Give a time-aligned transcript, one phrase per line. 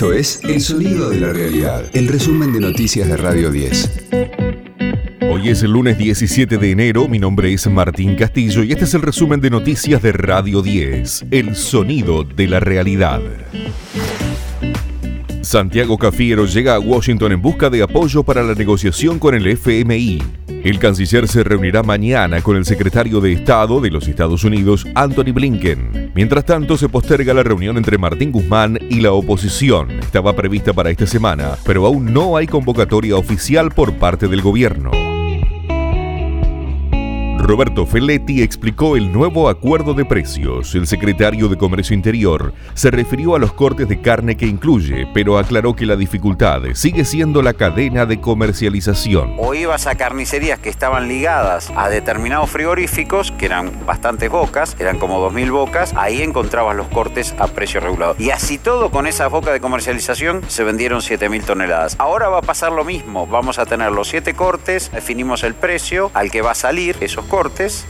[0.00, 4.08] Esto es El Sonido de la Realidad, el resumen de noticias de Radio 10.
[5.30, 8.94] Hoy es el lunes 17 de enero, mi nombre es Martín Castillo y este es
[8.94, 13.20] el resumen de noticias de Radio 10, El Sonido de la Realidad.
[15.42, 20.22] Santiago Cafiero llega a Washington en busca de apoyo para la negociación con el FMI.
[20.62, 25.32] El canciller se reunirá mañana con el secretario de Estado de los Estados Unidos, Anthony
[25.32, 26.12] Blinken.
[26.14, 29.90] Mientras tanto, se posterga la reunión entre Martín Guzmán y la oposición.
[29.90, 34.90] Estaba prevista para esta semana, pero aún no hay convocatoria oficial por parte del gobierno.
[37.50, 40.72] Roberto Felletti explicó el nuevo acuerdo de precios.
[40.76, 45.36] El secretario de Comercio Interior se refirió a los cortes de carne que incluye, pero
[45.36, 49.34] aclaró que la dificultad sigue siendo la cadena de comercialización.
[49.36, 55.00] O ibas a carnicerías que estaban ligadas a determinados frigoríficos, que eran bastantes bocas, eran
[55.00, 58.14] como 2.000 bocas, ahí encontrabas los cortes a precio regulado.
[58.16, 61.96] Y así todo, con esas bocas de comercialización, se vendieron 7.000 toneladas.
[61.98, 66.12] Ahora va a pasar lo mismo, vamos a tener los 7 cortes, definimos el precio
[66.14, 67.39] al que va a salir esos cortes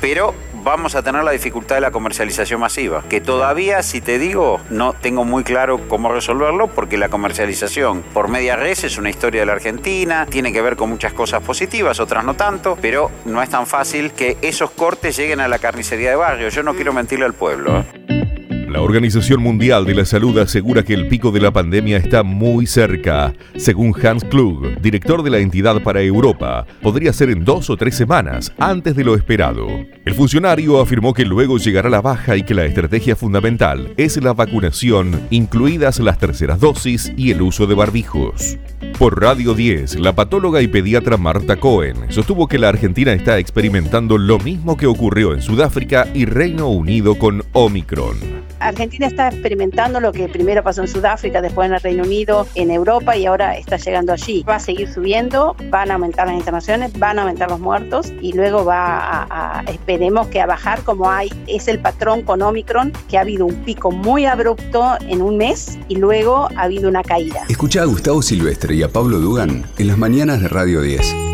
[0.00, 4.60] pero vamos a tener la dificultad de la comercialización masiva, que todavía, si te digo,
[4.70, 9.40] no tengo muy claro cómo resolverlo, porque la comercialización por media res es una historia
[9.40, 13.42] de la Argentina, tiene que ver con muchas cosas positivas, otras no tanto, pero no
[13.42, 16.48] es tan fácil que esos cortes lleguen a la carnicería de barrio.
[16.48, 17.80] Yo no quiero mentirle al pueblo.
[17.80, 18.39] ¿eh?
[18.70, 22.66] La Organización Mundial de la Salud asegura que el pico de la pandemia está muy
[22.66, 23.34] cerca.
[23.56, 27.96] Según Hans Klug, director de la entidad para Europa, podría ser en dos o tres
[27.96, 29.66] semanas antes de lo esperado.
[30.04, 34.34] El funcionario afirmó que luego llegará la baja y que la estrategia fundamental es la
[34.34, 38.56] vacunación, incluidas las terceras dosis y el uso de barbijos.
[39.00, 44.16] Por Radio 10, la patóloga y pediatra Marta Cohen sostuvo que la Argentina está experimentando
[44.16, 48.49] lo mismo que ocurrió en Sudáfrica y Reino Unido con Omicron.
[48.60, 52.70] Argentina está experimentando lo que primero pasó en Sudáfrica, después en el Reino Unido, en
[52.70, 54.44] Europa y ahora está llegando allí.
[54.48, 58.32] Va a seguir subiendo, van a aumentar las internaciones, van a aumentar los muertos y
[58.32, 63.18] luego va a, esperemos que a bajar como hay, es el patrón con Omicron, que
[63.18, 67.44] ha habido un pico muy abrupto en un mes y luego ha habido una caída.
[67.48, 71.29] Escucha a Gustavo Silvestre y a Pablo Dugan en las mañanas de Radio 10.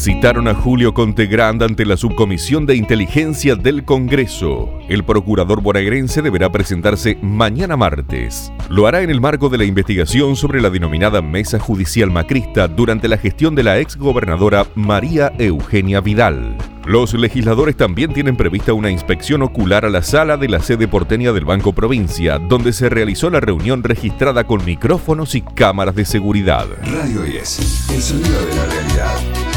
[0.00, 4.70] Citaron a Julio Contegrand ante la Subcomisión de Inteligencia del Congreso.
[4.88, 8.50] El procurador bonaerense deberá presentarse mañana martes.
[8.70, 13.08] Lo hará en el marco de la investigación sobre la denominada Mesa Judicial Macrista durante
[13.08, 16.56] la gestión de la exgobernadora María Eugenia Vidal.
[16.86, 21.32] Los legisladores también tienen prevista una inspección ocular a la sala de la sede porteña
[21.32, 26.68] del Banco Provincia, donde se realizó la reunión registrada con micrófonos y cámaras de seguridad.
[26.90, 29.49] Radio 10, el sonido de la realidad.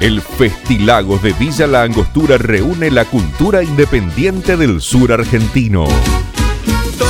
[0.00, 5.86] El Festilagos de Villa La Angostura reúne la cultura independiente del sur argentino.
[6.66, 7.06] Ilusión.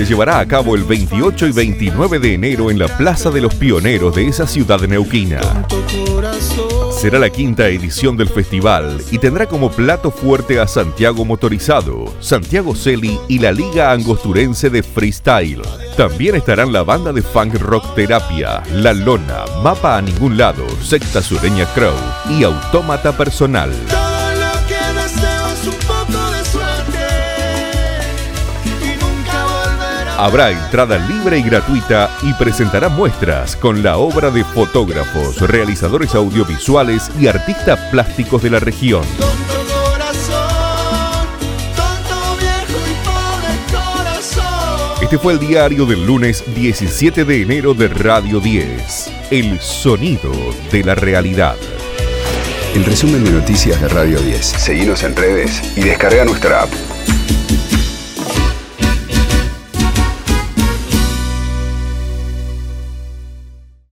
[0.00, 3.54] Se llevará a cabo el 28 y 29 de enero en la Plaza de los
[3.54, 5.42] Pioneros de esa ciudad neuquina.
[6.90, 12.74] Será la quinta edición del festival y tendrá como plato fuerte a Santiago Motorizado, Santiago
[12.74, 15.60] Celi y la Liga Angosturense de Freestyle.
[15.98, 21.20] También estarán la banda de funk rock terapia, La Lona, Mapa a Ningún Lado, Secta
[21.20, 21.92] Sureña Crow
[22.30, 23.70] y Autómata Personal.
[30.20, 37.10] Habrá entrada libre y gratuita y presentará muestras con la obra de fotógrafos, realizadores audiovisuales
[37.18, 39.02] y artistas plásticos de la región.
[45.00, 50.32] Este fue el diario del lunes 17 de enero de Radio 10, El Sonido
[50.70, 51.56] de la Realidad.
[52.74, 54.44] El resumen de noticias de Radio 10.
[54.44, 56.89] Seguimos en redes y descarga nuestra app.